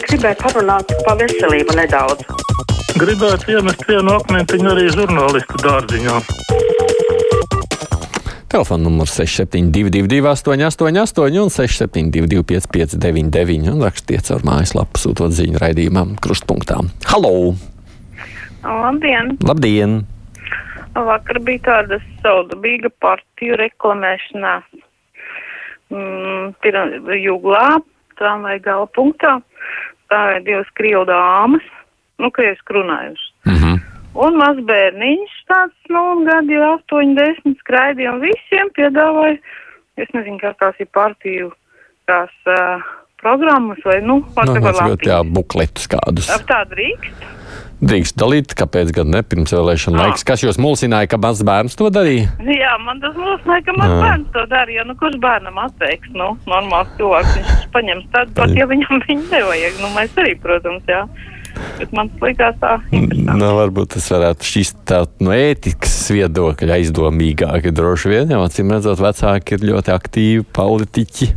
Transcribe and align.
gribēju 0.00 0.38
parunāt 0.40 0.92
par 1.06 1.18
veselību 1.20 1.76
nedaudz. 1.76 2.24
Gribētu 2.96 3.56
iemest 3.56 3.84
vienu 3.88 4.16
akmentiņu 4.18 4.70
arī 4.72 4.86
žurnālistu 4.92 5.60
dārziņā. 5.64 6.16
Telefona 8.52 8.84
numurs 8.84 9.14
6722, 9.16 10.20
888, 10.28 11.38
un 11.40 11.52
672, 11.52 12.42
559, 12.44 13.70
un 13.72 13.84
rakstiet 13.86 14.28
caur 14.28 14.44
mājaslapu, 14.44 15.00
sūtot 15.00 15.32
ziņu 15.32 15.60
raidījumam, 15.62 16.18
krustpunktā. 16.20 16.82
Halo! 17.08 17.54
Labdien! 18.62 19.38
Labdien! 19.40 20.02
Vakar 20.92 21.40
bija 21.40 21.64
tāda 21.64 22.00
saudabīga 22.20 22.92
partiju 23.00 23.56
reklamēšanās. 23.56 24.68
Mm, 25.92 26.52
Pirmā 26.60 27.16
jūglā, 27.16 27.64
tramvai 28.22 28.58
gala 28.64 28.88
punktā, 28.96 29.36
stāvēja 30.06 30.44
divas 30.46 30.70
krievu 30.78 31.04
dāmas, 31.10 31.66
nu, 32.22 32.30
krieviski 32.30 32.78
runājušas. 32.78 33.28
Mm 33.48 33.58
-hmm. 33.58 33.82
Un 34.22 34.36
maz 34.36 34.56
bērniņš 34.68 35.36
tāds, 35.48 35.76
nu, 35.88 36.02
gadi 36.28 36.58
jau 36.58 36.72
8, 36.76 37.14
10 37.18 37.60
skraidīja 37.64 38.12
un 38.12 38.20
visiem 38.20 38.68
piedāvāja, 38.76 39.38
es 39.96 40.08
nezinu, 40.12 40.38
kā 40.42 40.52
tās 40.60 40.76
ir 40.80 40.88
partiju, 40.92 41.52
tās 42.06 42.34
uh, 42.46 42.82
programmas 43.22 43.78
vai, 43.84 44.00
nu, 44.04 44.20
whatever 44.36 44.72
tas 44.72 44.82
ļoti, 44.84 45.08
jā, 45.08 45.22
bukletus 45.24 45.88
kādus. 45.88 46.28
Ap 46.34 46.44
tādu 46.50 46.76
drīkst? 46.76 47.41
Drīkst 47.82 48.14
dalīt, 48.14 48.52
kāpēc 48.54 48.92
gan 48.94 49.08
ne 49.10 49.22
pirms 49.26 49.50
vēlēšana 49.50 49.98
Ah. 49.98 50.02
laiks. 50.06 50.22
Kas 50.24 50.42
jūs 50.44 50.58
mulsināja, 50.62 51.08
ka 51.10 51.18
mazs 51.18 51.42
bērns 51.42 51.74
to 51.74 51.88
darīja? 51.90 52.28
Jā, 52.46 52.76
man 52.84 53.00
tas 53.02 53.16
mūsināja, 53.18 53.64
ka 53.66 53.72
mans 53.76 53.90
Jā. 53.90 54.00
bērns 54.04 54.28
to 54.36 54.44
darīja. 54.52 54.84
Nu, 54.86 54.94
kurš 54.94 55.18
bērnam 55.18 55.58
atteiks? 55.64 56.08
Nu, 56.14 56.36
normāls 56.46 56.92
cilvēks, 56.96 57.34
viņš 57.40 57.66
paņems 57.74 58.06
tādu, 58.14 58.34
pat 58.38 58.54
ja 58.54 58.66
viņam 58.70 59.02
viņu 59.08 59.26
nevajag. 59.32 59.80
Nu, 59.82 59.90
mēs 59.98 60.14
arī, 60.22 60.36
protams, 60.40 60.84
jā. 60.86 61.02
Bet 61.78 61.92
man 61.96 62.10
likās 62.22 62.56
tā 62.60 62.76
interesanti. 62.90 63.38
Nu, 63.40 63.50
varbūt 63.58 63.94
tas 63.96 64.06
varētu 64.12 64.48
šķist 64.48 64.78
tā 64.88 65.02
no 65.24 65.34
ētikas 65.34 65.96
viedokļa 66.14 66.78
aizdomīgāk. 66.78 67.68
Droši 67.74 68.12
vien, 68.12 68.32
jau 68.34 68.42
acīm 68.46 68.72
redzot, 68.72 69.02
vecāki 69.02 69.56
ir 69.56 69.66
ļoti 69.72 69.94
aktīvi 69.94 70.46
politiķi, 70.56 71.28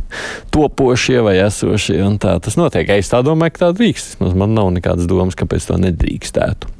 topošie 0.54 1.20
vai 1.26 1.36
esošie. 1.44 2.00
un 2.06 2.20
Tā 2.22 2.38
tas 2.42 2.56
notiek. 2.58 2.88
Es 2.96 3.12
tā 3.12 3.20
domāju, 3.26 3.56
ka 3.56 3.66
tā 3.66 3.74
drīkst. 3.76 4.18
Man 4.24 4.56
nav 4.56 4.72
nekādas 4.74 5.08
domas, 5.10 5.36
kāpēc 5.38 5.68
to 5.68 5.78
nedrīkstētu. 5.82 6.72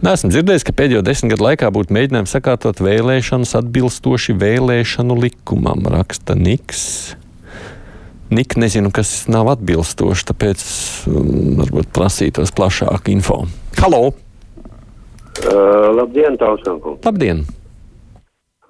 Nesmu 0.00 0.30
dzirdējis, 0.32 0.64
ka 0.64 0.72
pēdējo 0.72 1.02
desmit 1.04 1.34
gadu 1.34 1.44
laikā 1.44 1.68
būtu 1.76 1.92
mēģinājums 1.92 2.32
sakārtot 2.32 2.78
vēlēšanas 2.80 3.52
atbilstoši 3.58 4.32
vēlēšanu 4.40 5.16
likumam, 5.26 5.84
raksta 5.92 6.36
Niks. 6.40 6.86
Nik 8.30 8.54
nezinu, 8.56 8.92
kas 8.94 9.26
nav 9.26 9.48
atbilstoši, 9.50 10.26
tāpēc 10.28 10.60
um, 11.10 11.56
varbūt 11.58 11.88
prasītos 11.90 12.52
plašāku 12.54 13.10
info. 13.10 13.40
Halo! 13.80 14.12
Uh, 15.40 15.90
labdien, 15.96 16.36
Tausankungs! 16.38 17.02
Labdien! 17.02 17.42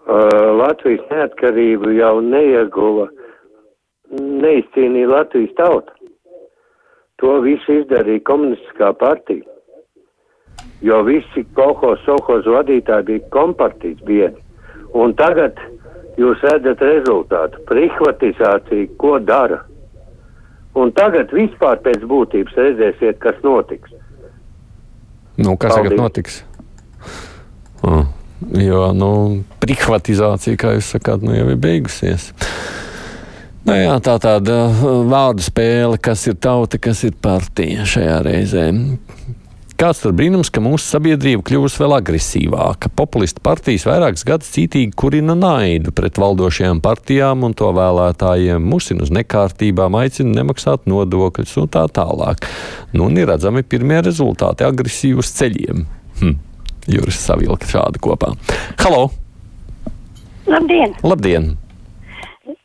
Uh, 0.08 0.56
Latvijas 0.56 1.04
neatkarību 1.12 1.92
jau 1.92 2.14
neieguva, 2.24 3.10
neizcīnīja 4.16 5.10
Latvijas 5.12 5.52
tauta. 5.60 5.92
To 7.20 7.36
visu 7.44 7.82
izdarīja 7.82 8.24
komunistiskā 8.24 8.94
partija. 8.96 9.44
Jo 10.80 11.02
visi 11.04 11.44
kolhos, 11.52 12.00
sohos 12.08 12.48
vadītāji 12.48 13.10
bija 13.10 13.28
kompartijas 13.36 14.00
biedri. 14.08 14.40
Un 14.96 15.12
tagad 15.20 15.60
jūs 16.18 16.42
redzat 16.46 16.82
rezultātu. 16.84 17.62
Privatizācija, 17.68 18.88
ko 19.00 19.18
dara. 19.22 19.62
Un 20.78 20.92
tagad 20.94 21.32
vispār 21.34 21.80
pēc 21.82 22.04
būtības 22.06 22.56
redzēsiet, 22.58 23.18
kas 23.22 23.38
notiks. 23.42 23.92
Nu, 25.40 25.56
kas 25.56 25.74
Paldies. 25.74 25.90
tagad 25.90 25.98
notiks? 25.98 26.42
Ah, 27.86 28.04
jo, 28.60 28.82
nu, 28.94 29.10
privatizācija, 29.62 30.58
kā 30.60 30.74
jūs 30.76 30.92
sakāt, 30.94 31.24
nu, 31.24 31.34
jau 31.34 31.48
ir 31.50 31.58
beigusies. 31.60 32.30
Nu, 33.64 33.74
jā, 33.76 33.96
tā 34.04 34.16
tāda 34.22 34.62
vārdu 35.10 35.44
spēle, 35.44 35.98
kas 36.00 36.26
ir 36.30 36.38
tauta, 36.40 36.78
kas 36.80 37.02
ir 37.08 37.16
partija 37.22 37.84
šajā 37.88 38.20
reizē. 38.24 38.66
Kāds 39.80 40.02
tad 40.02 40.12
brīnums, 40.12 40.50
ka 40.52 40.60
mūsu 40.60 40.84
sabiedrība 40.84 41.40
kļūst 41.48 41.78
vēl 41.80 41.94
agresīvāka? 41.96 42.90
Populistu 42.92 43.40
partijas 43.40 43.86
vairākus 43.88 44.26
gadus 44.28 44.50
cītīgi 44.52 44.92
kurina 44.92 45.32
naidu 45.32 45.94
pret 45.96 46.20
valdošajām 46.20 46.82
partijām 46.84 47.46
un 47.48 47.54
to 47.56 47.70
vēlētājiem, 47.72 48.60
musina 48.60 49.06
uz 49.06 49.12
nekārtībām, 49.16 49.96
aicina 50.02 50.42
nemaksāt 50.42 50.84
nodokļus 50.84 51.56
un 51.62 51.72
tā 51.72 51.86
tālāk. 51.96 52.44
Nu, 52.92 53.06
un 53.06 53.16
ir 53.16 53.32
redzami 53.32 53.64
pirmie 53.64 54.02
rezultāti 54.04 54.68
agresīvi 54.68 55.24
uz 55.24 55.32
ceļiem. 55.40 55.88
Hm. 56.20 56.36
Juris 56.98 57.24
savilka 57.24 57.72
šādi 57.72 58.04
kopā. 58.04 58.34
Halo! 58.84 59.06
Labdien! 60.44 60.92
Labdien! 61.00 61.54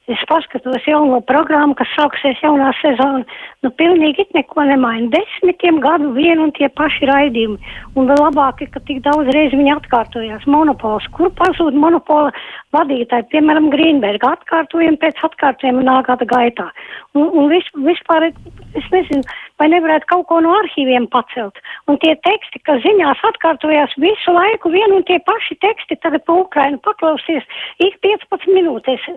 Es 0.06 0.22
paskatos 0.30 0.84
jauno 0.86 1.18
programmu, 1.26 1.74
kas 1.80 1.90
sāksies 1.98 2.38
jaunā 2.44 2.68
sezona. 2.78 3.24
Nu, 3.66 3.72
pilnīgi 3.74 4.22
it 4.22 4.36
neko 4.38 4.62
nemaina. 4.70 5.10
Desmitiem 5.16 5.80
gadu 5.82 6.12
vien 6.14 6.44
un 6.44 6.52
tie 6.54 6.70
paši 6.70 7.10
raidījumi. 7.10 7.72
Un 7.98 8.12
vēl 8.12 8.22
labāk 8.22 8.62
ka 8.70 8.84
tik 8.86 9.02
daudz 9.08 9.32
reizi 9.34 9.58
viņi 9.58 9.74
atkārtojās. 9.80 10.46
Monopols. 10.46 11.08
Kur 11.18 11.34
pazūd 11.40 11.74
monopola 11.74 12.30
vadītāji? 12.78 13.32
Piemēram, 13.34 13.72
Grīnberga. 13.74 14.36
Atkārtojumi 14.38 15.02
pēc 15.02 15.26
atkārtojuma 15.26 15.82
nāk 15.90 16.12
gada 16.12 16.30
gaitā. 16.30 16.70
Un, 17.18 17.26
un 17.26 17.50
vis, 17.50 17.66
vispār, 17.90 18.30
es 18.78 18.94
nezinu, 18.94 19.26
vai 19.60 19.70
nevarētu 19.72 20.10
kaut 20.10 20.26
ko 20.30 20.40
no 20.44 20.54
arhīviem 20.60 21.08
pacelt. 21.14 21.60
Un 21.90 22.00
tie 22.04 22.14
teksti, 22.28 22.62
kas 22.68 22.82
ziņās 22.84 23.24
atkārtojās 23.30 23.96
visu 24.02 24.34
laiku, 24.36 24.72
vien 24.74 24.96
un 24.96 25.06
tie 25.08 25.20
paši 25.28 25.58
teksti 25.64 25.98
tagad 26.04 26.26
pa 26.28 26.38
Ukrainu 26.44 26.82
paklausies 26.86 27.46
ik 27.84 27.98
15 28.06 28.52
minūtēs 28.52 29.08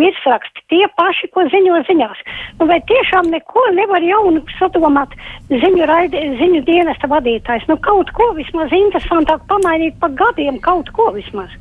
virsraksti. 0.00 0.66
Tie 0.72 0.82
paši, 0.98 1.30
ko 1.34 1.46
ziņo 1.52 1.82
ziņās. 1.90 2.24
Nu, 2.58 2.68
vai 2.70 2.80
tiešām 2.90 3.30
neko 3.32 3.64
nevar 3.78 4.04
jaunu 4.06 4.42
sadomāt 4.58 5.14
ziņu, 5.50 5.86
raidi, 5.90 6.26
ziņu 6.40 6.64
dienesta 6.68 7.10
vadītājs? 7.12 7.68
Nu, 7.70 7.78
kaut 7.86 8.10
ko 8.16 8.32
vismaz 8.38 8.74
interesantāk 8.76 9.46
pamainīt 9.50 9.98
pa 10.02 10.10
gadiem, 10.22 10.58
kaut 10.64 10.90
ko 10.96 11.12
vismaz. 11.14 11.54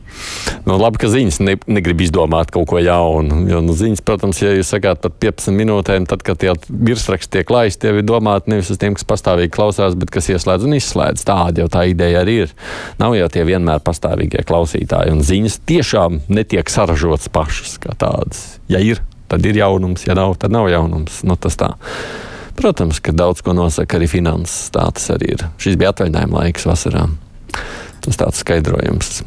Nu, 0.61 0.75
labi, 0.77 0.99
ka 1.01 1.09
ziņas 1.09 1.39
ne, 1.41 1.55
negrib 1.73 2.03
izdomāt 2.05 2.51
kaut 2.53 2.67
ko 2.69 2.77
jaunu. 2.81 3.39
Jo, 3.49 3.63
nu, 3.65 3.73
ziņas, 3.77 4.03
protams, 4.05 4.41
ja 4.43 4.51
jūs 4.53 4.69
sakāt 4.69 5.01
par 5.01 5.13
15 5.23 5.55
minūtēm, 5.57 6.05
tad, 6.09 6.21
kad 6.25 6.37
tie 6.41 6.53
virsraksti 6.69 7.39
tiek 7.39 7.53
laisti, 7.53 7.81
tie 7.87 7.95
ir 7.97 8.05
domāti 8.05 8.53
nevis 8.53 8.69
uz 8.73 8.77
tiem, 8.81 8.93
kas 8.97 9.07
pastāvīgi 9.09 9.53
klausās, 9.55 9.97
bet 9.97 10.13
kas 10.13 10.29
ieslēdz 10.29 10.67
un 10.69 10.77
izslēdz. 10.77 11.25
Tāda 11.25 11.63
jau 11.63 11.71
tā 11.73 11.87
ideja 11.89 12.21
arī 12.21 12.37
ir. 12.45 12.53
Nav 13.01 13.17
jau 13.17 13.31
tie 13.33 13.45
vienmēr 13.49 13.81
pastāvīgie 13.85 14.45
klausītāji, 14.45 15.15
un 15.15 15.25
ziņas 15.25 15.57
tiešām 15.71 16.21
netiek 16.29 16.69
saražotas 16.69 17.31
pašas 17.33 17.79
kā 17.81 17.97
tādas. 17.97 18.45
Ja 18.69 18.83
ir, 18.85 19.01
tad 19.33 19.45
ir 19.49 19.57
jaunums, 19.63 20.05
ja 20.05 20.17
nav, 20.17 20.37
tad 20.41 20.53
nav 20.53 20.69
jaunums. 20.69 21.23
Nu, 21.25 21.39
tas 21.41 21.57
tā. 21.57 21.73
Protams, 22.61 23.01
ka 23.01 23.15
daudz 23.17 23.41
ko 23.41 23.57
nosaka 23.57 23.97
arī 23.97 24.11
finanses. 24.11 24.69
Tā 24.75 24.85
tas 24.93 25.09
arī 25.15 25.33
ir. 25.39 25.45
Šis 25.61 25.79
bija 25.81 25.95
atvaļinājuma 25.95 26.43
laiks 26.43 26.69
vasarā. 26.69 27.07
Tas 28.05 28.19
tāds 28.19 28.45
skaidrojums. 28.45 29.23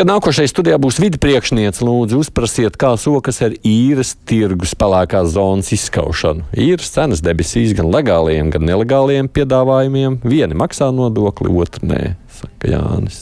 Kad 0.00 0.08
nākošais 0.08 0.48
studijā 0.48 0.78
būs 0.80 0.96
vidi 0.96 1.18
priekšniece, 1.20 1.82
lūdzu, 1.84 2.22
uzprasiet, 2.22 2.78
kā 2.80 2.94
sokas 2.96 3.42
ar 3.44 3.52
īres 3.68 4.14
tirgus 4.24 4.70
pelēkās 4.72 5.34
zonas 5.34 5.68
izskaušanu. 5.76 6.46
Īres 6.56 6.88
cenas 6.94 7.20
debesīs 7.20 7.74
gan 7.76 7.90
legāliem, 7.92 8.48
gan 8.48 8.64
nelegāliem 8.64 9.28
piedāvājumiem. 9.28 10.16
Vieni 10.24 10.56
maksā 10.56 10.88
nodokli, 10.88 11.52
otru 11.52 11.90
nē, 11.90 11.98
saka 12.32 12.70
Jānis. 12.72 13.18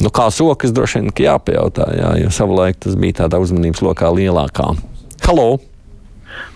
Nu, 0.00 0.08
kā 0.08 0.30
sokas 0.32 0.72
droši 0.72 1.02
vien 1.02 1.12
jāpajautā, 1.26 1.90
jā, 1.92 2.14
jo 2.22 2.32
savulaik 2.32 2.80
tas 2.80 2.96
bija 2.96 3.20
tādā 3.20 3.42
uzmanības 3.44 3.84
lokā 3.84 4.14
lielākā. 4.16 4.70
Halo! 5.28 5.50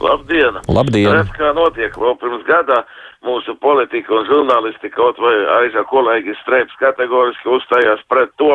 Labdien! 0.00 0.62
Labdien! 0.64 1.12
Redz, 1.12 1.36
kā 1.36 1.52
notiek 1.60 1.92
vēl 1.92 2.16
pirms 2.24 2.48
gadā 2.48 2.86
mūsu 3.26 3.54
politika 3.62 4.14
un 4.14 4.26
žurnālistika, 4.28 4.94
kaut 4.96 5.18
vai 5.22 5.34
aizā 5.62 5.82
kolēģi 5.90 6.36
streips 6.42 6.76
kategoriski 6.82 7.50
uzstājās 7.56 8.04
pret 8.10 8.30
to, 8.38 8.52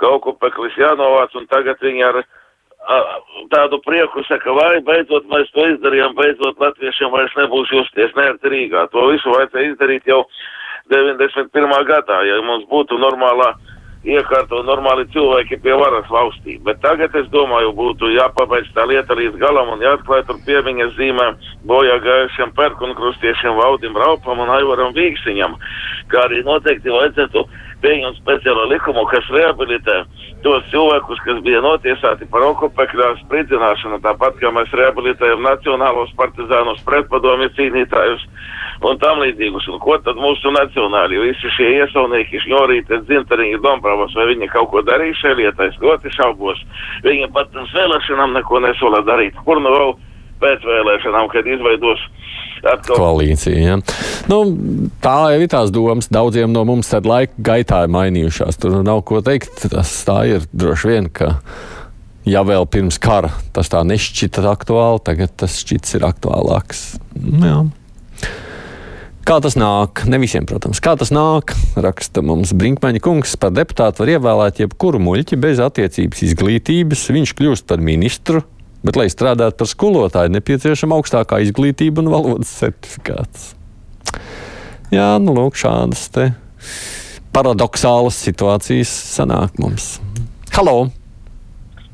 ka 0.00 0.10
okupeklis 0.18 0.76
jānovāc, 0.80 1.36
un 1.38 1.46
tagad 1.52 1.80
viņi 1.82 2.04
ar 2.08 2.20
a, 2.22 2.98
tādu 3.54 3.78
prieku 3.86 4.24
saka, 4.26 4.52
vai 4.56 4.82
beidzot 4.86 5.28
mēs 5.30 5.52
to 5.54 5.68
izdarījām, 5.74 6.16
beidzot 6.18 6.60
latviešiem 6.62 7.14
vairs 7.14 7.38
nebūs 7.38 7.72
justies 7.74 8.14
neatkarīgā. 8.18 8.88
To 8.92 9.08
visu 9.12 9.32
vajadzēja 9.32 9.72
izdarīt 9.72 10.10
jau 10.10 10.24
91. 10.92 11.78
gadā, 11.88 12.20
ja 12.26 12.42
mums 12.46 12.66
būtu 12.70 12.98
normālā 13.02 13.54
iekārto 14.06 14.62
normāli 14.66 15.06
cilvēki 15.14 15.58
pie 15.62 15.74
varas 15.78 16.06
valstī. 16.10 16.56
Bet 16.66 16.80
tagad, 16.84 17.14
es 17.18 17.28
domāju, 17.32 17.72
būtu 17.76 18.12
jāpabeidz 18.14 18.70
tā 18.76 18.86
lieta 18.88 19.16
līdz 19.18 19.38
galam 19.42 19.74
un 19.74 19.84
jāatklāj 19.84 20.24
tur 20.28 20.40
piemiņas 20.46 20.94
zīmē 20.98 21.28
bojā 21.66 21.98
gājušiem 22.04 22.54
perkunkrustiešiem 22.56 23.58
Vaudim 23.58 23.98
Raupam 23.98 24.42
un 24.44 24.52
Aivaram 24.56 24.94
Vīksiņam, 24.96 25.56
kā 26.12 26.26
arī 26.28 26.42
noteikti 26.46 26.94
vajadzētu 26.94 27.46
pieņemt 27.86 28.18
speciālo 28.18 28.66
likumu, 28.72 29.06
kas 29.12 29.26
rehabilitē 29.30 30.02
tos 30.44 30.66
cilvēkus, 30.72 31.22
kas 31.24 31.40
bija 31.46 31.62
notiesāti 31.64 32.26
par 32.32 32.44
okupēkļā 32.50 33.12
spridzināšanu, 33.22 34.00
tāpat 34.04 34.38
kā 34.42 34.50
mēs 34.54 34.74
rehabilitējam 34.80 35.44
nacionālos 35.46 36.12
partizānus, 36.18 36.82
pretpadomju 36.88 37.52
cīnītājus 37.58 38.26
un 38.86 38.98
tam 39.02 39.22
līdzīgus. 39.22 39.68
Un 39.72 39.80
ko 39.82 39.96
tad 40.04 40.18
mūsu 40.20 40.52
nacionāli, 40.54 41.22
visi 41.28 41.52
šie 41.56 41.70
iesaunieki, 41.80 42.42
šņorīti, 42.44 43.00
dzintariņi, 43.06 43.62
dombravas, 43.64 44.14
vai 44.18 44.28
viņi 44.32 44.50
kaut 44.52 44.70
ko 44.74 44.82
darīja 44.86 45.20
šajā 45.22 45.38
lietā, 45.40 45.70
es 45.70 45.80
ļoti 45.82 46.12
šaubos. 46.18 46.60
Viņi 47.06 47.30
pat 47.36 47.52
pirms 47.54 47.72
vēlēšanām 47.76 48.36
neko 48.36 48.62
nesola 48.66 49.02
darīt. 49.06 49.38
Kur 49.46 49.62
nu 49.62 49.72
vēl 49.72 49.96
pēc 50.42 50.66
vēlēšanām, 50.68 51.30
kad 51.32 51.48
izveidos 51.48 52.02
atkal. 52.72 52.98
Koalīcija. 53.00 53.56
Ja. 53.60 53.78
Nu, 54.30 54.42
tā 55.04 55.16
jau 55.34 55.40
ir 55.42 55.50
tās 55.52 55.72
domas. 55.74 56.10
Daudziem 56.12 56.52
no 56.54 56.66
mums 56.68 56.90
tad 56.92 57.08
laika 57.08 57.34
gaitā 57.50 57.84
ir 57.86 57.94
mainījušās. 57.94 58.60
Tur 58.62 58.80
nav 58.86 59.04
ko 59.08 59.22
teikt. 59.24 59.68
Tas 59.72 59.92
tā 60.08 60.22
ir 60.30 60.46
droši 60.52 60.92
vien, 60.92 61.10
ja 62.26 62.44
vēl 62.46 62.68
pirms 62.70 63.00
kara 63.02 63.32
tas 63.56 63.70
tā 63.72 63.82
nešķita 63.86 64.44
aktuāli, 64.50 65.02
tagad 65.06 65.34
tas 65.42 65.58
šķits 65.62 65.98
ir 65.98 66.06
aktuālāks. 66.08 66.86
Jā. 67.42 67.64
Kā 69.26 69.40
tas 69.42 69.56
nāk? 69.58 70.04
Ne 70.06 70.20
visiem, 70.22 70.44
protams. 70.46 70.78
Kā 70.78 70.92
tas 70.94 71.10
nāk? 71.10 71.50
Raksta 71.74 72.22
mums 72.22 72.52
Brinkmaņa 72.54 73.00
kungs. 73.02 73.32
Par 73.42 73.50
deputātu 73.50 74.04
var 74.04 74.12
ievēlēt 74.12 74.60
jebkuru 74.62 75.00
muļķi 75.02 75.38
bez 75.42 75.58
attiecības 75.64 76.22
izglītības. 76.28 77.02
Viņš 77.10 77.32
kļūst 77.34 77.66
par 77.66 77.82
ministru, 77.82 78.44
bet, 78.86 78.98
lai 78.98 79.08
strādātu 79.12 79.58
par 79.60 79.70
skolotāju, 79.70 80.32
nepieciešama 80.36 80.98
augstākā 81.00 81.40
izglītība 81.44 82.04
un 82.04 82.12
valodas 82.12 82.52
certifikāts. 82.60 83.50
Jā, 84.94 85.16
nu, 85.22 85.34
lūk, 85.34 85.58
šādas 85.58 86.06
paradoxālas 87.34 88.20
situācijas 88.22 88.92
sanāk 89.16 89.58
mums. 89.60 89.96
Halo! 90.56 90.86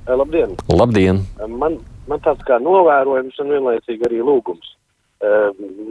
Labdien! 0.07 0.55
Labdien. 0.69 1.25
Man, 1.49 1.81
man 2.11 2.23
tāds 2.23 2.45
kā 2.47 2.61
novērojums 2.63 3.41
un 3.43 3.51
vienlaicīgi 3.57 4.07
arī 4.07 4.21
lūgums. 4.23 4.69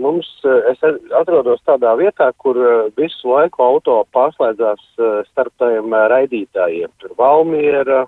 Mums, 0.02 0.28
es 0.72 0.82
atrodos 1.16 1.62
tādā 1.68 1.94
vietā, 2.00 2.30
kur 2.44 2.58
visu 3.00 3.32
laiku 3.32 3.64
auto 3.64 4.02
pārslēdzās 4.16 4.82
starp 5.30 5.54
tiem 5.62 5.96
raidītājiem. 6.12 6.92
Tur 7.00 7.16
Valmiera, 7.20 8.04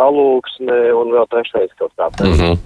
Alūksne 0.00 0.76
un 0.96 1.12
vēl 1.12 1.26
trešais 1.32 1.72
kaut 1.78 1.92
kāds. 1.96 2.20
Mm 2.24 2.38
-hmm. 2.38 2.58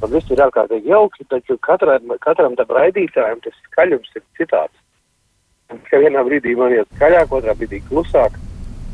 Tas 0.00 0.10
viss 0.10 0.30
ir 0.34 0.40
ārkārtīgi 0.42 0.90
jauki, 0.90 1.24
taču 1.30 1.58
katram, 1.62 2.14
katram 2.20 2.56
tam 2.58 2.66
raidītājam 2.74 3.42
tas 3.44 3.54
skaļums 3.68 4.16
ir 4.16 4.22
citāds. 4.38 4.74
Ka 5.90 6.00
vienā 6.02 6.24
brīdī 6.26 6.56
man 6.56 6.72
iet 6.72 6.88
skaļāk, 6.96 7.30
otrā 7.30 7.54
brīdī 7.54 7.82
klusāk. 7.88 8.32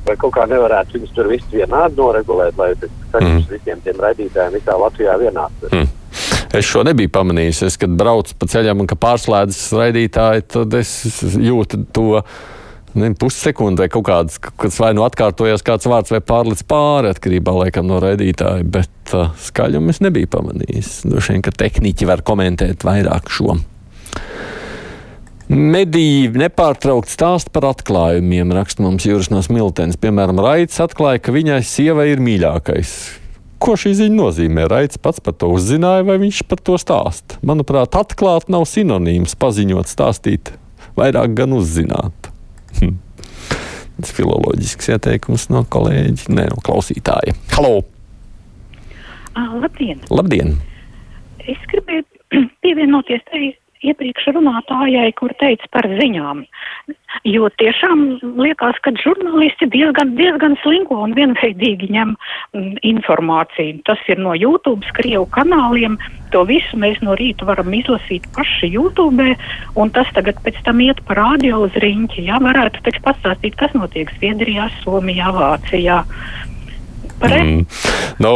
Vai 0.06 0.17
kaut 0.17 0.35
kā 0.37 0.46
nevarētu 0.46 0.93
viņus 0.93 1.14
tur 1.14 1.26
visu 1.29 1.49
vienādi 1.52 1.96
noregulēt, 1.96 2.56
lai 2.56 2.75
tas 2.75 2.90
skaļums 3.08 3.49
mm. 3.49 3.50
visiem 3.50 3.81
tiem 3.81 3.96
raidītājiem 4.05 4.52
visā 4.52 4.76
Latvijā 4.79 5.17
vienāds. 5.19 5.73
Mm. 5.73 5.88
Es 6.58 6.69
šo 6.69 6.82
nebiju 6.87 7.11
pamanījis. 7.12 7.62
Es, 7.67 7.76
kad 7.81 7.96
braucu 7.99 8.37
pa 8.38 8.49
ceļam 8.49 8.85
un 8.85 8.88
pārslēdzas 8.88 9.73
raidītāji, 9.76 10.46
tad 10.55 10.79
es 10.79 10.93
jūtu 11.49 11.82
to. 11.93 12.23
Pussekundi 12.94 13.82
vai 13.85 13.88
kaut 13.93 14.06
kāds, 14.08 14.38
kas 14.40 14.79
vai 14.81 14.94
nu 14.96 15.05
atkārtojas 15.05 15.64
kāds 15.67 15.88
vārds, 15.90 16.12
vai 16.14 16.23
pārlicis 16.25 16.67
pāri 16.69 17.12
atkarībā 17.12 17.52
laikam, 17.62 17.88
no 17.90 18.00
raidītāja, 18.02 18.64
bet 18.64 19.14
uh, 19.17 19.35
skaļumu 19.44 19.93
es 19.93 20.00
nebiju 20.05 20.31
pamanījis. 20.32 20.93
Droši 21.08 21.37
vien, 21.37 21.44
ka 21.44 21.52
tehniķi 21.52 22.08
var 22.08 22.25
komentēt 22.26 22.87
vairāk 22.88 23.29
šo. 23.32 23.58
Mediji 25.49 26.29
nepārtraukti 26.37 27.14
stāsta 27.14 27.52
par 27.55 27.70
atklājumiem, 27.70 28.50
raksta 28.52 28.85
mums 28.85 29.06
Jūras 29.08 29.31
no 29.32 29.40
Smiltenes. 29.44 29.96
Piemēram, 30.00 30.43
Raits 30.44 30.76
atklāja, 30.85 31.23
ka 31.25 31.32
viņai 31.32 31.62
sieva 31.64 32.05
ir 32.11 32.20
mīļākais. 32.20 32.93
Ko 33.58 33.73
šī 33.81 33.94
ziņa 33.96 34.14
nozīmē? 34.14 34.69
Raits 34.69 35.00
pats 35.02 35.23
par 35.25 35.38
to 35.40 35.49
uzzināja, 35.56 36.05
vai 36.06 36.19
viņš 36.20 36.43
par 36.50 36.61
to 36.61 36.76
stāsta? 36.79 37.40
Manuprāt, 37.49 37.96
atklāt 37.96 38.52
nav 38.52 38.69
sinonīms 38.69 39.35
paziņot, 39.40 39.88
stāstīt, 39.88 40.52
vairāk 41.00 41.32
gan 41.40 41.56
uzzināt. 41.56 42.28
Hm. 42.79 42.97
Tas 43.99 44.13
filoloģisks 44.15 44.93
ieteikums 44.95 45.49
no 45.51 45.65
kolēģa, 45.67 46.29
ne 46.35 46.49
no 46.53 46.61
klausītāja. 46.65 47.35
Halo! 47.57 47.81
Labdien! 49.39 50.01
Labdien. 50.11 50.57
Es 51.47 51.61
gribēju 51.71 52.05
pievienoties 52.63 53.23
tai 53.31 53.51
iepriekš 53.85 54.31
runātājai, 54.37 55.11
kur 55.19 55.33
teica 55.41 55.69
par 55.75 55.87
ziņām. 55.99 56.45
Jo 57.27 57.49
tiešām 57.61 58.03
liekas, 58.39 58.79
ka 58.85 58.93
žurnālisti 59.01 59.69
diezgan, 59.73 60.13
diezgan 60.19 60.57
slinko 60.63 61.01
un 61.07 61.15
vienveidīgi 61.17 61.89
ņem 61.95 62.13
mm, 62.15 62.75
informāciju. 62.87 63.81
Tas 63.89 64.03
ir 64.13 64.21
no 64.23 64.35
YouTube, 64.37 64.87
Krievu 64.99 65.27
kanāliem. 65.35 65.97
To 66.35 66.45
visu 66.49 66.79
mēs 66.79 67.01
no 67.03 67.17
rīta 67.19 67.49
varam 67.49 67.73
izlasīt 67.75 68.29
paši 68.37 68.71
YouTube, 68.75 69.31
un 69.81 69.95
tas 69.95 70.11
tagad 70.17 70.43
pēc 70.45 70.61
tam 70.67 70.83
iet 70.85 71.01
pa 71.09 71.17
radio 71.19 71.63
uz 71.67 71.79
riņķi. 71.81 72.27
Jā, 72.29 72.43
varētu 72.45 72.85
taču 72.87 73.03
pastāstīt, 73.07 73.57
kas 73.59 73.75
notiek 73.79 74.13
Zviedrijā, 74.19 74.69
Somijā, 74.83 75.33
Vācijā. 75.35 76.03
Par 77.19 77.35
mm. 77.35 77.65
no, 78.23 78.35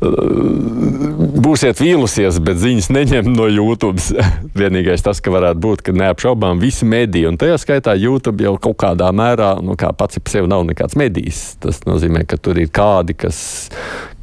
būsiet 0.00 1.80
vīlusies, 1.80 2.38
bet 2.40 2.60
ziņas 2.60 2.88
neņem 2.94 3.26
no 3.34 3.46
YouTube. 3.50 4.00
Vienīgais 4.60 5.04
tas, 5.04 5.20
ka 5.20 5.32
varētu 5.32 5.60
būt, 5.60 5.82
ka 5.84 5.94
neapšaubām 5.96 6.60
visi 6.62 6.88
mediji, 6.88 7.28
un 7.28 7.36
tajā 7.40 7.58
skaitā 7.60 7.94
YouTube 8.00 8.44
jau 8.44 8.54
kaut 8.62 8.78
kādā 8.80 9.10
mērā, 9.12 9.52
nu, 9.64 9.76
kā 9.80 9.92
pats 9.96 10.20
par 10.20 10.32
sevi 10.32 10.48
nav 10.50 10.64
nekāds 10.68 10.96
medijs. 11.00 11.42
Tas 11.60 11.82
nozīmē, 11.88 12.24
ka 12.28 12.40
tur 12.40 12.60
ir 12.62 12.70
kādi, 12.72 13.16
kas, 13.18 13.68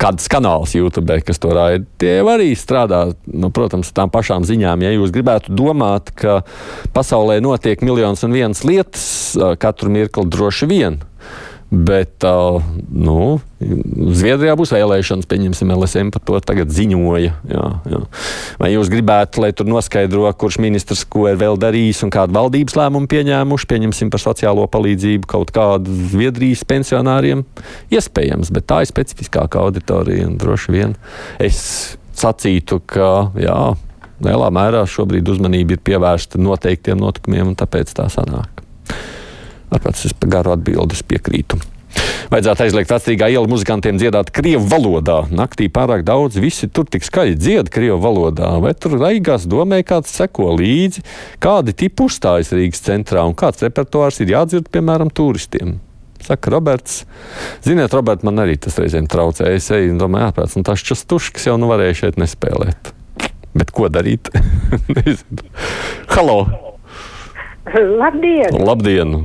kāds 0.02 0.26
kanāls 0.32 0.74
YouTube, 0.78 1.20
kas 1.28 1.42
to 1.44 1.54
raida. 1.54 1.86
Tie 2.02 2.18
arī 2.26 2.50
strādā, 2.58 3.04
nu, 3.30 3.52
protams, 3.54 3.94
tām 3.94 4.10
pašām 4.14 4.48
ziņām. 4.50 4.86
Ja 4.86 4.96
jūs 4.96 5.14
gribētu 5.14 5.54
domāt, 5.58 6.10
ka 6.18 6.42
pasaulē 6.98 7.38
notiek 7.44 7.86
miljonus 7.86 8.26
un 8.26 8.34
vienas 8.34 8.66
lietas 8.66 9.06
katru 9.62 9.94
mirkli 9.94 10.26
droši 10.34 10.70
vien 10.74 11.00
Bet, 11.68 12.24
uh, 12.24 12.64
nu, 12.88 13.42
Zviedrijā 13.60 14.54
būs 14.56 14.72
vēlēšanas, 14.72 15.28
pieņemsim, 15.28 15.72
LSM 15.75 16.12
par 16.16 16.22
to 16.24 16.40
tagad 16.40 16.72
ziņoja. 16.72 17.34
Jā, 17.52 17.64
jā. 17.92 18.00
Vai 18.62 18.69
jūs 18.72 18.88
gribētu, 18.94 19.42
lai 19.44 19.50
tur 19.52 19.68
noskaidro, 19.68 20.30
kurš 20.40 20.62
ministrs 20.64 21.04
ko 21.04 21.25
ir 21.28 21.40
vēl 21.42 21.60
darījis 21.60 22.06
un 22.08 22.14
kādu 22.14 22.38
valdības 22.38 22.78
lēmumu 22.80 23.12
pieņēmuši, 23.12 23.68
pieņemsim 23.74 24.12
par 24.14 24.24
sociālo 24.24 24.64
palīdzību 24.72 25.28
kaut 25.28 25.52
kādu 25.56 25.92
Zviedrijas 26.14 26.64
pensionāriem? 26.69 27.44
Iespējams, 27.92 28.54
bet 28.56 28.69
tā 28.72 28.86
ir 28.86 28.92
specifiskākā 28.94 29.66
auditorija 29.68 30.30
un 30.30 30.38
droši 30.40 30.75
vien 30.78 30.96
es 31.44 31.60
sacītu, 32.18 32.80
ka 32.88 33.10
jā, 33.42 33.58
lielā 34.24 34.54
mērā 34.56 34.86
šobrīd 34.88 35.28
uzmanība 35.36 35.76
ir 35.76 35.83
pievērsta 35.83 36.40
noteiktiem 36.40 37.04
notikumiem 37.04 37.52
un 37.52 37.59
tāpēc 37.59 37.92
tā 37.97 38.07
sanāk. 38.14 38.67
Tāpēc 39.71 40.06
es 40.07 40.16
par 40.16 40.38
garu 40.38 40.54
atbildes 40.56 41.04
piekrītu. 41.07 41.59
Vajadzētu 42.31 42.66
aizliegt 42.66 42.92
vecrīgā 42.92 43.30
iela 43.31 43.47
muzikantiem 43.50 43.97
dziedāt 44.00 44.30
krievu 44.36 44.66
valodā. 44.68 45.21
Naktī 45.31 45.69
pārāk 45.71 46.04
daudz, 46.07 46.38
visi 46.44 46.68
tur 46.68 46.88
tik 46.92 47.06
skaļi 47.07 47.38
dzied 47.40 47.71
krievu 47.74 48.00
valodā. 48.04 48.52
Vai 48.64 48.74
tur 48.76 48.97
Raigās 49.00 49.47
domē 49.50 49.80
kāds 49.88 50.12
seko 50.18 50.52
līdzi, 50.59 51.04
kādi 51.44 51.76
tipi 51.78 52.07
uzstājas 52.07 52.52
Rīgas 52.56 52.83
centrā 52.83 53.24
un 53.28 53.36
kāds 53.38 53.64
repertuārs 53.64 54.19
ir 54.24 54.33
jādzird, 54.36 54.68
piemēram, 54.74 55.12
turistiem. 55.14 55.78
Saka 56.28 56.52
Roberts. 56.52 57.06
Ziniet, 57.64 57.94
Robert, 57.95 58.26
man 58.28 58.44
arī 58.44 58.57
tas 58.59 58.76
reizēm 58.81 59.07
traucē. 59.07 59.54
Es 59.56 59.69
eju 59.71 59.94
un 59.94 60.02
domāju, 60.02 60.31
ārprāts, 60.31 60.57
un 60.59 60.68
tas 60.68 60.83
častuškas 60.83 61.47
jau 61.47 61.56
nu 61.62 61.71
varēja 61.71 62.02
šeit 62.04 62.19
nespēlēt. 62.19 62.92
Bet 63.57 63.71
ko 63.71 63.88
darīt? 63.94 64.33
Halo! 66.18 66.42
Labdien! 67.71 68.59
Labdien! 68.59 69.16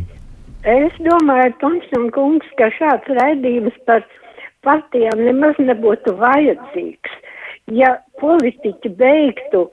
Es 0.62 0.94
domāju, 1.02 1.56
Tomson 1.58 2.10
kungs, 2.14 2.46
ka 2.54 2.68
šāds 2.70 3.08
raidījums 3.18 3.74
par 3.86 4.04
partijām 4.62 5.24
nemaz 5.26 5.58
nebūtu 5.58 6.14
vajadzīgs. 6.20 7.16
Ja 7.74 7.96
politiķi 8.22 8.92
beigtu 8.94 9.64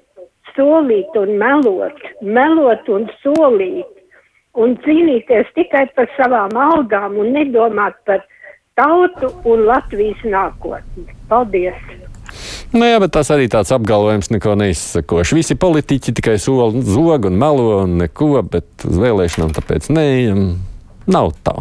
solīt 0.56 1.14
un 1.20 1.36
melot, 1.38 2.00
melot 2.26 2.90
un 2.90 3.06
solīt 3.22 3.86
un 4.58 4.74
cīnīties 4.82 5.52
tikai 5.54 5.86
par 5.94 6.10
savām 6.18 6.58
algām 6.58 7.20
un 7.22 7.36
nedomāt 7.38 8.00
par 8.10 8.26
tautu 8.80 9.30
un 9.46 9.68
Latvijas 9.70 10.26
nākotni. 10.26 11.06
Paldies! 11.30 11.78
Nu, 12.74 12.84
jā, 12.86 12.98
bet 13.02 13.14
tas 13.14 13.30
arī 13.34 13.46
tāds 13.50 13.70
apgalvojums 13.74 14.30
neko 14.30 14.56
neizsakošs. 14.58 15.36
Visi 15.38 15.58
politiķi 15.58 16.14
tikai 16.18 16.36
sola 16.42 16.70
zog 16.86 17.30
un 17.30 17.38
melo 17.42 17.80
un 17.84 17.98
neko, 18.02 18.44
bet 18.46 18.90
uz 18.90 18.98
vēlēšanām 19.02 19.54
tāpēc 19.58 19.90
neejam. 19.94 20.52
Nav 21.10 21.34
tā. 21.46 21.56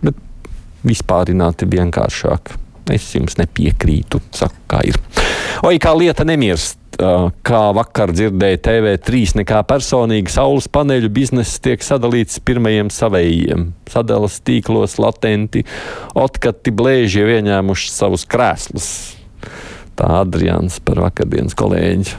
Bet 0.00 0.18
vispārināti 0.86 1.68
vienkāršāk. 1.70 2.54
Es 2.90 3.06
jums 3.14 3.36
nepiekrītu, 3.38 4.18
saka, 4.34 4.56
kā 4.70 4.82
ir. 4.88 4.98
Oi, 5.66 5.76
kā 5.82 5.94
lieta 5.94 6.26
nemirst. 6.26 6.78
Kā 7.00 7.60
vakar 7.72 8.10
dzirdēju, 8.12 8.58
TV3 8.60 9.20
nekā 9.40 9.62
personīgi 9.64 10.32
saules 10.34 10.66
paneļu 10.68 11.08
bizness 11.16 11.60
tiek 11.62 11.80
sadalīts 11.80 12.42
pirmajiem 12.44 12.90
savējiem. 12.92 13.70
Sadalas 13.88 14.36
tīklos 14.44 14.98
latenti, 15.00 15.62
otkati 16.12 16.74
blēži 16.76 17.24
ieņēmuši 17.38 17.94
savus 17.94 18.26
krēslus. 18.28 18.90
Tā 19.96 20.10
Adrians 20.18 20.76
par 20.84 21.00
vakardienas 21.06 21.56
kolēģi 21.56 22.18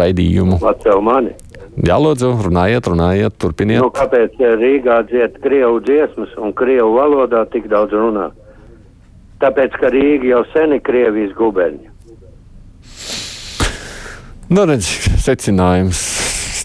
raidījumu. 0.00 0.62
Atcēl 0.70 1.04
mani. 1.04 1.36
Jā, 1.80 1.96
lūdzu, 1.96 2.34
runājiet, 2.44 2.88
runājiet, 2.90 3.36
turpiniet. 3.40 3.80
Nu, 3.80 3.88
kāpēc 3.96 4.36
Rīgā 4.36 4.98
dzied 5.08 5.38
Krievu 5.40 5.80
dziesmas 5.80 6.34
un 6.36 6.52
Krievu 6.52 6.92
valodā 6.98 7.46
tik 7.48 7.70
daudz 7.72 7.96
runā? 7.96 8.28
Tāpēc, 9.40 9.78
ka 9.80 9.88
Rīga 9.90 10.28
jau 10.34 10.42
sen 10.52 10.76
ir 10.76 10.82
Krievijas 10.84 11.32
guberņa. 11.38 11.88
Nu, 14.52 14.66
redz, 14.68 14.90
secinājums 15.24 16.02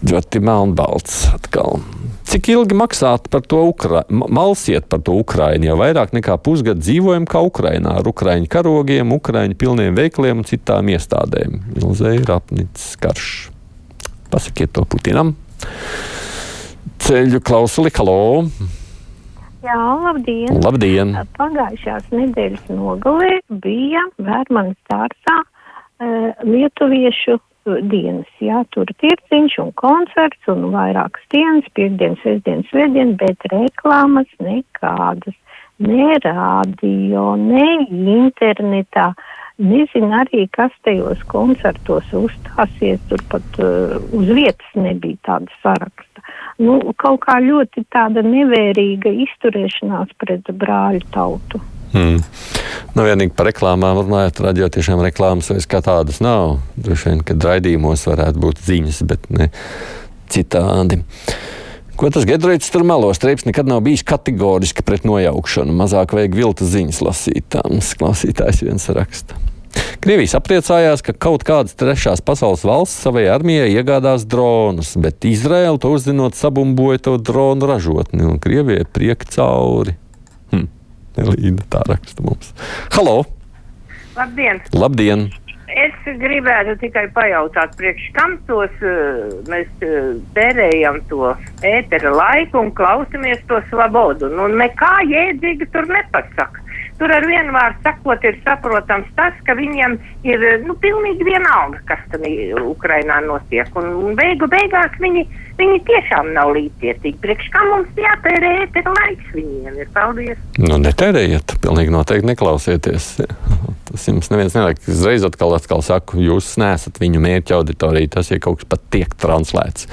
ļoti 0.04 0.44
melnbalts 0.44 1.24
atkal. 1.32 1.80
Cik 2.28 2.50
ilgi 2.52 2.76
maksāt 2.76 3.30
par 3.32 3.40
to 3.48 3.62
Ukraiņu? 3.70 4.28
Malsiet 4.28 4.90
par 4.92 5.00
to 5.00 5.16
Ukraiņu. 5.16 5.70
Jau 5.70 5.78
vairāk 5.80 6.12
nekā 6.12 6.36
pusgadu 6.44 6.84
dzīvojam 6.84 7.24
kā 7.24 7.40
Ukrainā 7.48 7.96
ar 8.02 8.10
Ukraiņu 8.12 8.50
karogiem, 8.52 9.16
Ukraiņu 9.16 9.56
pilniem 9.56 9.96
veikliem 9.96 10.44
un 10.44 10.48
citām 10.48 10.92
iestādēm. 10.92 11.62
Ilzēja 11.80 12.26
Rapnits 12.28 12.92
karš. 13.00 13.57
Pasakiet 14.28 14.74
to 14.76 14.84
Putinam. 14.84 15.32
Ceļu 17.00 17.40
klausuli, 17.40 17.92
halo! 17.96 18.44
Jā, 19.64 19.76
labdien! 20.04 20.58
Labdien! 20.62 21.14
Pagājušās 21.38 22.10
nedēļas 22.12 22.68
nogalē 22.70 23.38
bija 23.64 24.04
Vērmanas 24.20 24.76
dārzā 24.92 25.38
uh, 25.40 26.44
lietuviešu 26.44 27.38
dienas. 27.88 28.28
Jā, 28.44 28.62
tur 28.74 28.88
tirciņš 29.00 29.58
un 29.64 29.72
koncerts 29.80 30.52
un 30.52 30.68
vairākas 30.72 31.24
dienas, 31.32 31.66
piekdienas, 31.76 32.20
sestdienas, 32.24 32.68
svētdienas, 32.72 33.16
bet 33.20 33.48
reklāmas 33.52 34.30
nekādas. 34.44 35.36
Ne 35.78 36.16
rādio, 36.24 37.26
ne 37.38 37.66
internetā. 37.88 39.12
Nezinu 39.58 40.12
arī, 40.14 40.44
kas 40.54 40.70
tajos 40.86 41.22
koncertos 41.26 42.06
uzstāsies, 42.14 43.00
tur 43.10 43.22
pat 43.30 43.56
uh, 43.58 43.96
uz 44.14 44.30
vietas 44.30 44.76
nebija 44.78 45.18
tāda 45.26 45.50
saraksta. 45.64 46.22
Nu, 46.62 46.78
kaut 46.98 47.24
kā 47.24 47.40
ļoti 47.42 47.82
tāda 47.90 48.22
nevērīga 48.22 49.10
izturēšanās 49.26 50.14
pret 50.22 50.46
brāļu 50.62 51.02
tautu. 51.14 51.60
Hmm. 51.90 52.20
Nu, 52.94 53.02
vienīgi 53.02 53.34
par 53.34 53.48
reklāmām 53.48 53.98
runājot, 54.02 54.44
radio 54.44 54.68
tiešām 54.70 55.02
reklāmas 55.02 55.50
vairs 55.50 55.66
kā 55.70 55.80
tādas 55.82 56.22
nav. 56.22 56.60
Droši 56.78 57.10
vien, 57.10 57.26
ka 57.26 57.34
raidījumos 57.48 58.06
varētu 58.10 58.42
būt 58.44 58.62
ziņas, 58.62 59.02
bet 59.10 59.26
ne 59.32 59.50
citādi. 60.30 61.02
Ko 61.98 62.12
tas 62.14 62.28
Gedrīts 62.28 62.70
tur 62.70 62.84
melo? 62.86 63.10
Streips 63.16 63.42
nekad 63.48 63.66
nav 63.66 63.82
bijis 63.82 64.04
kategoriski 64.06 64.84
pret 64.86 65.08
nojaukšanu. 65.08 65.74
Mazāk 65.80 66.14
vajag 66.14 66.36
viltus 66.38 66.70
ziņas 66.76 67.02
lasītāms. 67.02 67.96
Klausītājs 67.98 68.62
viens 68.68 68.86
raksta. 68.94 69.47
Krievijas 70.04 70.36
apliecājās, 70.38 71.02
ka 71.04 71.12
kaut 71.12 71.42
kādas 71.46 71.74
trešās 71.78 72.22
pasaules 72.24 72.62
valsts 72.66 73.02
savai 73.04 73.26
armijai 73.32 73.70
iegādās 73.74 74.26
dronus, 74.30 74.94
bet 75.00 75.26
Izraela 75.28 75.78
to 75.82 75.90
uzzinot 75.96 76.38
sabumboja 76.38 77.02
to 77.08 77.16
dronu 77.18 77.68
ražotni, 77.70 78.22
un 78.26 78.38
Krievijai 78.42 78.86
priek 78.86 79.26
cauri. 79.34 79.96
Hm. 80.54 80.68
Elīna 81.18 81.66
tā 81.72 81.82
raksta 81.88 82.24
mums. 82.24 82.54
Halo! 82.94 83.24
Labdien! 84.18 84.62
Labdien! 84.74 85.28
Es 85.68 86.06
gribētu 86.18 86.78
tikai 86.80 87.04
pajautāt, 87.14 87.74
priekš 87.76 88.06
kam 88.16 88.38
tos 88.48 88.72
uh, 88.80 89.28
mēs 89.50 89.68
uh, 89.84 90.14
tērējam 90.34 91.02
to 91.10 91.34
ētera 91.66 92.14
laiku 92.14 92.62
un 92.62 92.72
klausamies 92.74 93.42
to 93.50 93.60
svabodu. 93.68 94.30
Nu, 94.32 94.48
nekā 94.48 94.94
jēdzīgi 95.10 95.68
tur 95.74 95.86
nepasaka. 95.90 96.64
Tur 96.98 97.12
ar 97.14 97.22
vienu 97.30 97.52
vārdu 97.54 97.78
sakot, 97.86 98.24
ir 98.26 98.38
saprotams 98.42 99.10
tas, 99.14 99.34
ka 99.46 99.54
viņiem 99.54 99.92
ir 100.26 100.44
nu, 100.64 100.74
pilnīgi 100.82 101.26
vienalga, 101.28 101.78
kas 101.86 102.00
tur 102.10 102.24
Ukrainā 102.66 103.20
notiek. 103.22 103.70
Un, 103.78 103.92
un 104.02 104.16
beigu 104.18 104.48
beigās 104.50 104.96
viņi, 104.98 105.22
viņi 105.60 105.78
tiešām 105.86 106.32
nav 106.34 106.50
līdzcietīgi. 106.56 107.20
Priekš 107.22 107.52
kā 107.54 107.62
mums 107.70 108.02
jātērē 108.02 108.50
ētera 108.64 108.94
laiks 108.96 109.30
viņiem 109.36 109.78
ir? 109.78 109.92
Paldies! 109.94 110.42
Nu, 110.58 110.80
netērējiet, 110.82 111.54
pilnīgi 111.62 111.94
noteikti 111.94 112.32
neklausieties. 112.32 113.12
Tas 113.88 114.08
jums 114.10 114.32
neviens 114.34 114.58
neliek. 114.58 114.82
Uzreiz 114.90 115.22
atkal, 115.28 115.54
atkal 115.54 115.86
saku, 115.86 116.18
jūs 116.20 116.50
neesat 116.58 116.98
viņu 116.98 117.22
mērķa 117.22 117.60
auditorija. 117.60 118.10
Tas, 118.18 118.34
ja 118.34 118.42
kaut 118.42 118.58
kas 118.64 118.72
pat 118.74 118.82
tiek 118.90 119.14
translēts, 119.22 119.86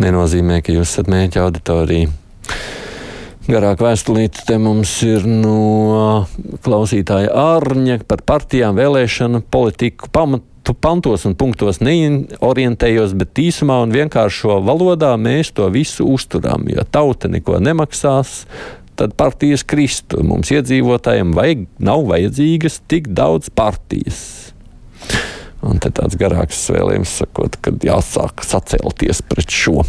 nenozīmē, 0.00 0.62
ka 0.64 0.72
jūs 0.74 0.96
esat 0.96 1.12
mērķa 1.12 1.44
auditorija. 1.44 2.08
Garāk 3.46 3.78
vēstulīte 3.78 4.42
te 4.48 4.56
mums 4.58 4.90
ir 5.06 5.22
no 5.30 6.26
klausītāja 6.66 7.30
Ārņa 7.30 8.00
par 8.10 8.24
partijām, 8.26 8.74
vēlēšanu 8.74 9.44
politiku 9.54 10.08
pamatu 10.10 10.74
pantos 10.82 11.28
un 11.28 11.36
punktos 11.38 11.78
neorientējos, 11.78 13.12
bet 13.14 13.38
īsumā 13.38 13.76
un 13.84 13.92
vienkāršo 13.94 14.56
valodā 14.66 15.12
mēs 15.14 15.52
to 15.54 15.68
visu 15.70 16.08
uzturām. 16.10 16.66
Ja 16.72 16.82
tauta 16.82 17.30
neko 17.30 17.60
nemaksās, 17.62 18.40
tad 18.98 19.14
partijas 19.14 19.62
kristu. 19.62 20.24
Mums 20.26 20.50
iedzīvotājiem 20.50 21.30
vajag, 21.36 21.68
nav 21.78 22.02
vajadzīgas 22.10 22.80
tik 22.90 23.12
daudz 23.14 23.52
partijas. 23.54 24.24
Un 25.62 25.78
te 25.78 25.92
tāds 25.94 26.18
garāks 26.18 26.64
vēlējums 26.74 27.14
sakot, 27.22 27.60
ka 27.62 27.70
jāsāk 27.86 28.42
sacelties 28.42 29.22
pret 29.30 29.54
šo. 29.54 29.86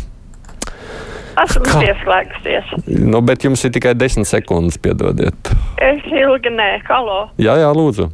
Esmu 1.44 1.66
pieslēgsies. 1.70 2.72
Nu, 3.06 3.22
bet 3.26 3.46
jums 3.46 3.64
ir 3.68 3.74
tikai 3.76 3.94
desmit 3.98 4.30
sekundes, 4.30 4.80
piedodiet. 4.82 5.52
Es 5.84 6.06
ilgi 6.10 6.54
nē, 6.54 6.70
halo. 6.90 7.28
Jā, 7.42 7.58
jā, 7.62 7.70
lūdzu. 7.78 8.10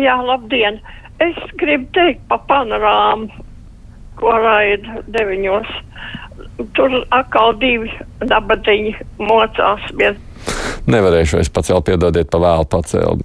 Jā, 0.00 0.18
labdien. 0.26 0.80
Es 1.22 1.38
gribu 1.58 1.86
teikt 1.94 2.22
pa 2.30 2.40
panorāmu, 2.48 3.30
ko 4.18 4.34
raida 4.42 5.02
deviņos. 5.14 5.70
Tur 6.74 7.00
atkal 7.14 7.54
divi 7.62 7.90
dabatiņi 8.22 8.94
mocās. 9.22 9.86
Nevarēšu 10.90 11.38
es 11.40 11.48
pacelt, 11.50 11.86
piedodiet, 11.86 12.28
pa 12.30 12.40
vēlu 12.42 12.66
pacelt. 12.70 13.22